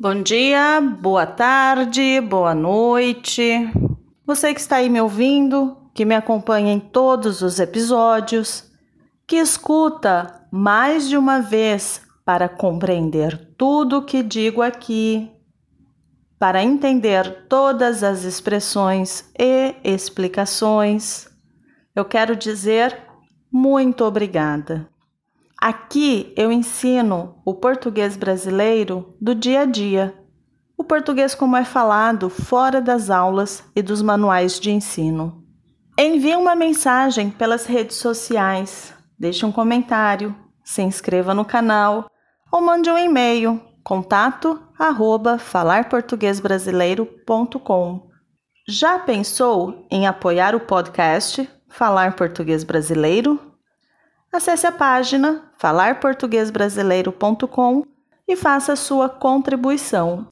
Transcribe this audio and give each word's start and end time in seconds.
Bom 0.00 0.22
dia, 0.22 0.80
boa 0.80 1.26
tarde, 1.26 2.20
boa 2.20 2.54
noite. 2.54 3.68
Você 4.24 4.54
que 4.54 4.60
está 4.60 4.76
aí 4.76 4.88
me 4.88 5.00
ouvindo, 5.00 5.76
que 5.92 6.04
me 6.04 6.14
acompanha 6.14 6.72
em 6.72 6.78
todos 6.78 7.42
os 7.42 7.58
episódios, 7.58 8.70
que 9.26 9.34
escuta 9.34 10.46
mais 10.52 11.08
de 11.08 11.16
uma 11.16 11.40
vez 11.40 12.00
para 12.24 12.48
compreender 12.48 13.56
tudo 13.58 13.98
o 13.98 14.04
que 14.04 14.22
digo 14.22 14.62
aqui, 14.62 15.32
para 16.38 16.62
entender 16.62 17.48
todas 17.48 18.04
as 18.04 18.22
expressões 18.22 19.28
e 19.36 19.74
explicações. 19.82 21.26
Eu 21.92 22.04
quero 22.04 22.36
dizer 22.36 22.96
muito 23.50 24.04
obrigada. 24.04 24.88
Aqui 25.60 26.32
eu 26.36 26.52
ensino 26.52 27.42
o 27.44 27.52
português 27.52 28.16
brasileiro 28.16 29.16
do 29.20 29.34
dia 29.34 29.62
a 29.62 29.64
dia, 29.64 30.14
o 30.76 30.84
português 30.84 31.34
como 31.34 31.56
é 31.56 31.64
falado 31.64 32.30
fora 32.30 32.80
das 32.80 33.10
aulas 33.10 33.64
e 33.74 33.82
dos 33.82 34.00
manuais 34.00 34.60
de 34.60 34.70
ensino. 34.70 35.42
Envie 35.98 36.36
uma 36.36 36.54
mensagem 36.54 37.28
pelas 37.28 37.66
redes 37.66 37.96
sociais, 37.96 38.94
deixe 39.18 39.44
um 39.44 39.50
comentário, 39.50 40.32
se 40.62 40.80
inscreva 40.80 41.34
no 41.34 41.44
canal 41.44 42.08
ou 42.52 42.60
mande 42.60 42.88
um 42.88 42.96
e-mail 42.96 43.60
contato 43.82 44.62
arroba 44.78 45.38
falarportuguesbrasileiro.com. 45.38 48.08
Já 48.68 49.00
pensou 49.00 49.84
em 49.90 50.06
apoiar 50.06 50.54
o 50.54 50.60
podcast 50.60 51.50
Falar 51.68 52.14
Português 52.14 52.62
Brasileiro? 52.62 53.47
Acesse 54.32 54.66
a 54.66 54.72
página 54.72 55.50
falarportuguesbrasileiro.com 55.58 57.84
e 58.26 58.36
faça 58.36 58.76
sua 58.76 59.08
contribuição. 59.08 60.26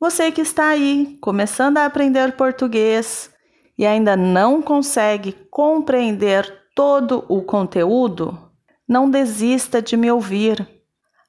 Você 0.00 0.32
que 0.32 0.40
está 0.40 0.68
aí 0.68 1.16
começando 1.20 1.78
a 1.78 1.84
aprender 1.84 2.36
português 2.36 3.32
e 3.76 3.86
ainda 3.86 4.16
não 4.16 4.60
consegue 4.60 5.32
compreender 5.50 6.52
todo 6.74 7.24
o 7.28 7.42
conteúdo, 7.42 8.50
não 8.88 9.08
desista 9.08 9.80
de 9.80 9.96
me 9.96 10.10
ouvir. 10.10 10.68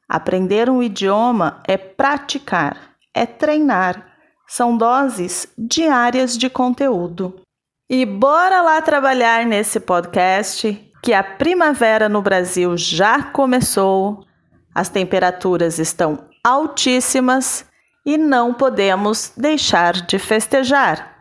Aprender 0.08 0.70
um 0.70 0.82
idioma 0.82 1.62
é 1.68 1.78
praticar, 1.78 2.96
é 3.14 3.28
treinar. 3.28 4.08
São 4.48 4.76
doses 4.76 5.48
diárias 5.56 6.36
de 6.36 6.50
conteúdo. 6.50 7.40
E 7.88 8.06
bora 8.06 8.62
lá 8.62 8.82
trabalhar 8.82 9.46
nesse 9.46 9.80
podcast 9.80 10.89
que 11.02 11.14
a 11.14 11.24
primavera 11.24 12.10
no 12.10 12.22
Brasil 12.22 12.78
já 12.78 13.24
começou, 13.24 14.26
as 14.74 14.90
temperaturas 14.90 15.80
estão 15.80 16.26
altíssimas 16.44 17.66
e 18.06 18.18
não 18.18 18.54
podemos 18.54 19.32
deixar 19.36 19.94
de 19.94 20.18
festejar. 20.18 21.16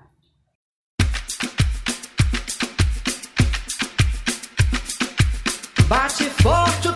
Bate 5.89 6.25
forte 6.43 6.89
o 6.89 6.93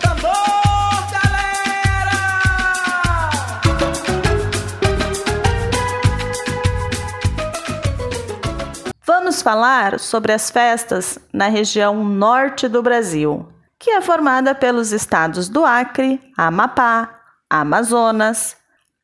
Vamos 9.15 9.43
falar 9.43 9.99
sobre 9.99 10.33
as 10.33 10.49
festas 10.49 11.19
na 11.31 11.47
região 11.47 12.03
norte 12.03 12.67
do 12.67 12.81
Brasil, 12.81 13.47
que 13.77 13.91
é 13.91 14.01
formada 14.01 14.55
pelos 14.55 14.91
estados 14.91 15.47
do 15.47 15.63
Acre, 15.63 16.19
Amapá, 16.35 17.21
Amazonas, 17.47 18.57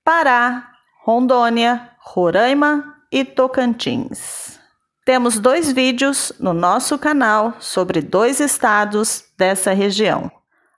Pará, 0.04 0.68
Rondônia, 1.04 1.92
Roraima 2.00 2.96
e 3.12 3.24
Tocantins. 3.24 4.60
Temos 5.06 5.38
dois 5.38 5.72
vídeos 5.72 6.34
no 6.40 6.54
nosso 6.54 6.98
canal 6.98 7.54
sobre 7.60 8.02
dois 8.02 8.40
estados 8.40 9.26
dessa 9.38 9.74
região, 9.74 10.32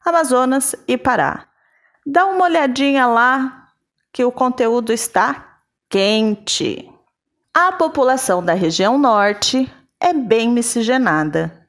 Amazonas 0.04 0.76
e 0.90 0.98
Pará. 0.98 1.46
Dá 2.06 2.26
uma 2.26 2.44
olhadinha 2.44 3.08
lá 3.08 3.70
que 4.12 4.26
o 4.26 4.32
conteúdo 4.32 4.92
está 4.92 5.56
quente. 5.90 6.91
A 7.54 7.74
população 7.74 8.42
da 8.42 8.54
região 8.54 8.98
norte 8.98 9.70
é 10.00 10.14
bem 10.14 10.50
miscigenada, 10.50 11.68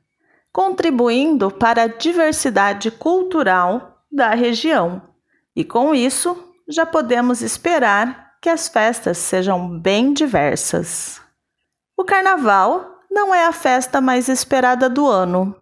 contribuindo 0.53 1.51
para 1.51 1.83
a 1.83 1.87
diversidade 1.89 2.89
cultural 2.89 4.05
da 4.11 4.31
região. 4.31 5.03
E 5.57 5.65
com 5.65 5.93
isso, 5.93 6.55
já 6.69 6.87
podemos 6.87 7.43
esperar 7.43 8.35
que 8.41 8.49
as 8.49 8.69
festas 8.69 9.19
sejam 9.19 9.77
bem 9.81 10.13
diversas. 10.13 11.21
O 11.97 12.05
carnaval 12.05 13.01
não 13.11 13.35
é 13.35 13.45
a 13.45 13.53
festa 13.53 14.01
mais 14.01 14.29
esperada 14.29 14.89
do 14.89 15.09
ano. 15.09 15.57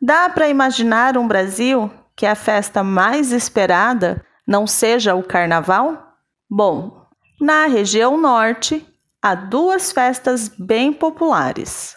Dá 0.00 0.30
para 0.30 0.48
imaginar 0.48 1.18
um 1.18 1.28
Brasil 1.28 1.92
que 2.16 2.24
a 2.24 2.34
festa 2.34 2.82
mais 2.82 3.32
esperada 3.32 4.24
não 4.46 4.66
seja 4.66 5.14
o 5.14 5.22
carnaval? 5.22 6.14
Bom, 6.48 7.06
na 7.38 7.66
região 7.66 8.16
norte 8.16 8.86
há 9.28 9.34
duas 9.34 9.92
festas 9.92 10.48
bem 10.48 10.90
populares. 10.90 11.96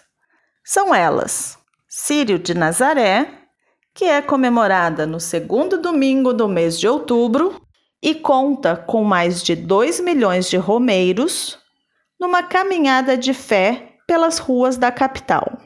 São 0.62 0.94
elas: 0.94 1.58
Sírio 1.88 2.38
de 2.38 2.52
Nazaré, 2.52 3.26
que 3.94 4.04
é 4.04 4.20
comemorada 4.20 5.06
no 5.06 5.18
segundo 5.18 5.78
domingo 5.78 6.34
do 6.34 6.46
mês 6.46 6.78
de 6.78 6.86
outubro 6.86 7.58
e 8.02 8.14
conta 8.14 8.76
com 8.76 9.02
mais 9.02 9.42
de 9.42 9.56
2 9.56 10.00
milhões 10.00 10.50
de 10.50 10.58
romeiros 10.58 11.58
numa 12.20 12.42
caminhada 12.42 13.16
de 13.16 13.32
fé 13.32 13.96
pelas 14.06 14.38
ruas 14.38 14.76
da 14.76 14.92
capital. 14.92 15.58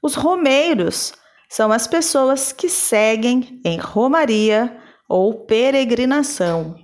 Os 0.00 0.14
romeiros 0.14 1.12
são 1.48 1.72
as 1.72 1.88
pessoas 1.88 2.52
que 2.52 2.68
seguem 2.68 3.60
em 3.64 3.76
romaria 3.78 4.80
ou 5.08 5.46
peregrinação. 5.46 6.76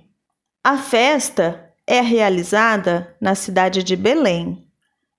A 0.61 0.77
festa 0.77 1.64
é 1.87 2.01
realizada 2.01 3.15
na 3.21 3.35
cidade 3.35 3.83
de 3.83 3.95
Belém, 3.95 4.67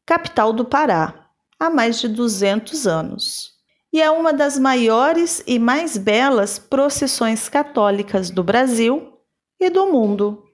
capital 0.05 0.53
do 0.53 0.65
Pará, 0.65 1.29
há 1.59 1.71
mais 1.71 2.01
de 2.01 2.09
200 2.09 2.87
anos. 2.87 3.53
E 3.93 4.03
é 4.03 4.11
uma 4.11 4.33
das 4.33 4.59
maiores 4.59 5.43
e 5.47 5.59
mais 5.59 5.97
belas 5.97 6.59
procissões 6.59 7.49
católicas 7.49 8.31
do 8.31 8.43
Brasil 8.43 9.19
e 9.59 9.71
do 9.71 9.87
mundo. 9.87 10.45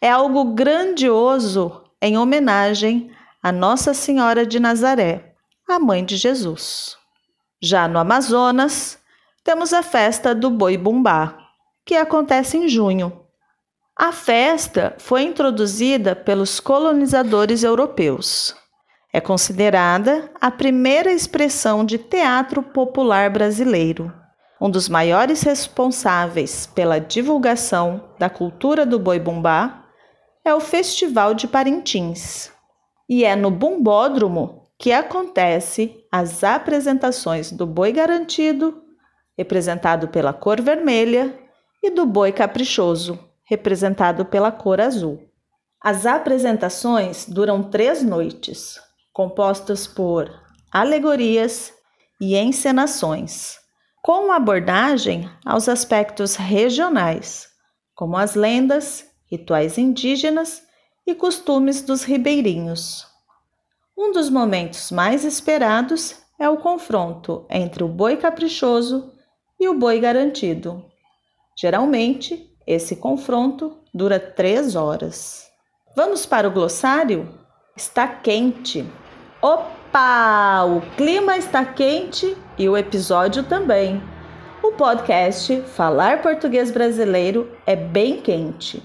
É 0.00 0.10
algo 0.10 0.52
grandioso 0.52 1.84
em 2.00 2.18
homenagem 2.18 3.10
a 3.42 3.50
Nossa 3.50 3.94
Senhora 3.94 4.44
de 4.44 4.60
Nazaré, 4.60 5.34
a 5.68 5.78
mãe 5.78 6.04
de 6.04 6.16
Jesus. 6.16 6.96
Já 7.60 7.88
no 7.88 7.98
Amazonas, 7.98 8.98
temos 9.44 9.72
a 9.72 9.82
festa 9.82 10.34
do 10.34 10.50
Boi 10.50 10.76
Bumbá, 10.76 11.38
que 11.84 11.94
acontece 11.94 12.56
em 12.56 12.68
junho. 12.68 13.21
A 14.04 14.10
festa 14.10 14.96
foi 14.98 15.22
introduzida 15.22 16.16
pelos 16.16 16.58
colonizadores 16.58 17.62
europeus. 17.62 18.52
É 19.12 19.20
considerada 19.20 20.28
a 20.40 20.50
primeira 20.50 21.12
expressão 21.12 21.84
de 21.84 21.98
teatro 21.98 22.64
popular 22.64 23.30
brasileiro, 23.30 24.12
um 24.60 24.68
dos 24.68 24.88
maiores 24.88 25.42
responsáveis 25.42 26.66
pela 26.66 26.98
divulgação 26.98 28.12
da 28.18 28.28
cultura 28.28 28.84
do 28.84 28.98
boi 28.98 29.20
bumbá 29.20 29.84
é 30.44 30.52
o 30.52 30.58
Festival 30.58 31.32
de 31.32 31.46
Parintins. 31.46 32.50
E 33.08 33.24
é 33.24 33.36
no 33.36 33.52
Bumbódromo 33.52 34.66
que 34.76 34.90
acontece 34.90 36.04
as 36.10 36.42
apresentações 36.42 37.52
do 37.52 37.68
Boi 37.68 37.92
Garantido, 37.92 38.82
representado 39.38 40.08
pela 40.08 40.32
cor 40.32 40.60
vermelha, 40.60 41.38
e 41.80 41.88
do 41.88 42.04
Boi 42.04 42.32
Caprichoso, 42.32 43.30
representado 43.52 44.24
pela 44.24 44.50
cor 44.50 44.80
azul. 44.80 45.28
As 45.78 46.06
apresentações 46.06 47.26
duram 47.28 47.62
três 47.62 48.02
noites, 48.02 48.80
compostas 49.12 49.86
por 49.86 50.30
alegorias 50.72 51.70
e 52.18 52.34
encenações, 52.34 53.58
com 54.02 54.32
abordagem 54.32 55.28
aos 55.44 55.68
aspectos 55.68 56.34
regionais, 56.34 57.46
como 57.94 58.16
as 58.16 58.34
lendas 58.34 59.04
rituais 59.30 59.76
indígenas 59.76 60.62
e 61.06 61.14
costumes 61.14 61.82
dos 61.82 62.04
ribeirinhos. 62.04 63.06
Um 63.96 64.12
dos 64.12 64.30
momentos 64.30 64.90
mais 64.90 65.24
esperados 65.24 66.16
é 66.40 66.48
o 66.48 66.56
confronto 66.56 67.46
entre 67.50 67.84
o 67.84 67.88
boi 67.88 68.16
caprichoso 68.16 69.12
e 69.60 69.68
o 69.68 69.78
boi 69.78 70.00
garantido. 70.00 70.86
Geralmente, 71.58 72.51
esse 72.66 72.96
confronto 72.96 73.78
dura 73.92 74.18
três 74.18 74.76
horas. 74.76 75.46
Vamos 75.94 76.24
para 76.24 76.48
o 76.48 76.50
glossário? 76.50 77.28
Está 77.76 78.06
quente. 78.06 78.84
Opa! 79.40 80.64
O 80.64 80.80
clima 80.96 81.36
está 81.36 81.64
quente 81.64 82.36
e 82.58 82.68
o 82.68 82.76
episódio 82.76 83.42
também. 83.42 84.02
O 84.62 84.72
podcast 84.72 85.60
Falar 85.62 86.22
Português 86.22 86.70
Brasileiro 86.70 87.50
é 87.66 87.74
bem 87.74 88.20
quente. 88.20 88.82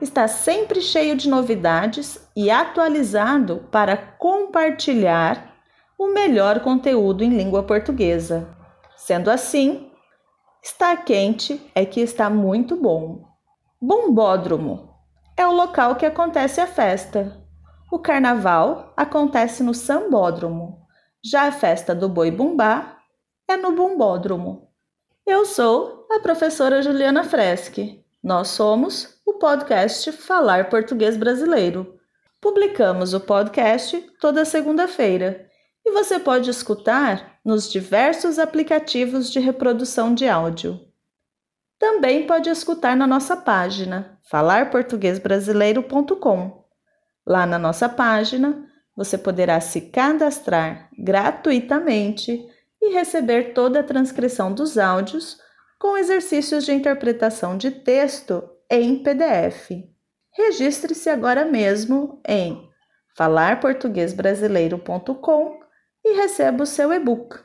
está 0.00 0.28
sempre 0.28 0.80
cheio 0.80 1.16
de 1.16 1.28
novidades 1.28 2.26
e 2.36 2.50
atualizado 2.50 3.66
para 3.70 3.96
compartilhar 3.96 5.56
o 5.98 6.08
melhor 6.08 6.60
conteúdo 6.60 7.24
em 7.24 7.30
língua 7.30 7.62
portuguesa. 7.62 8.48
Sendo 8.96 9.30
assim, 9.30 9.90
estar 10.66 11.04
quente 11.04 11.64
é 11.76 11.86
que 11.86 12.00
está 12.00 12.28
muito 12.28 12.74
bom. 12.74 13.24
Bombódromo 13.80 14.90
é 15.36 15.46
o 15.46 15.52
local 15.52 15.94
que 15.94 16.04
acontece 16.04 16.60
a 16.60 16.66
festa. 16.66 17.40
O 17.90 18.00
carnaval 18.00 18.92
acontece 18.96 19.62
no 19.62 19.72
sambódromo. 19.72 20.84
Já 21.24 21.42
a 21.42 21.52
festa 21.52 21.94
do 21.94 22.08
boi 22.08 22.32
bumbá 22.32 22.98
é 23.46 23.56
no 23.56 23.72
bombódromo. 23.72 24.68
Eu 25.24 25.44
sou 25.44 26.04
a 26.10 26.18
professora 26.18 26.82
Juliana 26.82 27.22
Freschi. 27.22 28.04
Nós 28.20 28.48
somos 28.48 29.20
o 29.24 29.34
podcast 29.34 30.10
Falar 30.10 30.68
Português 30.68 31.16
Brasileiro. 31.16 31.96
Publicamos 32.40 33.14
o 33.14 33.20
podcast 33.20 34.00
toda 34.20 34.44
segunda-feira 34.44 35.46
e 35.84 35.92
você 35.92 36.18
pode 36.18 36.50
escutar 36.50 37.35
nos 37.46 37.70
diversos 37.70 38.38
aplicativos 38.40 39.30
de 39.30 39.38
reprodução 39.38 40.12
de 40.12 40.26
áudio. 40.26 40.80
Também 41.78 42.26
pode 42.26 42.50
escutar 42.50 42.96
na 42.96 43.06
nossa 43.06 43.36
página 43.36 44.18
falarportuguesbrasileiro.com. 44.28 46.64
Lá 47.24 47.46
na 47.46 47.56
nossa 47.56 47.88
página, 47.88 48.66
você 48.96 49.16
poderá 49.16 49.60
se 49.60 49.82
cadastrar 49.82 50.90
gratuitamente 50.98 52.44
e 52.82 52.92
receber 52.92 53.54
toda 53.54 53.78
a 53.78 53.84
transcrição 53.84 54.52
dos 54.52 54.76
áudios 54.76 55.38
com 55.78 55.96
exercícios 55.96 56.64
de 56.64 56.72
interpretação 56.72 57.56
de 57.56 57.70
texto 57.70 58.42
em 58.68 59.04
PDF. 59.04 59.70
Registre-se 60.32 61.08
agora 61.08 61.44
mesmo 61.44 62.20
em 62.26 62.68
falarportuguesbrasileiro.com 63.14 65.65
e 66.06 66.14
receba 66.14 66.62
o 66.62 66.66
seu 66.66 66.92
e-book. 66.92 67.36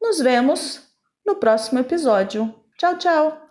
Nos 0.00 0.18
vemos 0.18 0.80
no 1.26 1.36
próximo 1.36 1.78
episódio. 1.78 2.54
Tchau, 2.78 2.96
tchau! 2.96 3.48